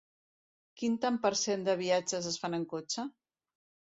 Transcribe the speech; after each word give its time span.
Quin 0.81 0.93
tant 1.03 1.19
per 1.25 1.31
cent 1.41 1.67
de 1.67 1.75
viatges 1.83 2.31
es 2.31 2.39
fan 2.45 2.59
en 2.61 2.65
cotxe? 2.75 3.05